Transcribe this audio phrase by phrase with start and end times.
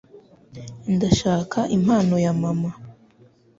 [0.93, 2.71] Ndashaka impano ya mama.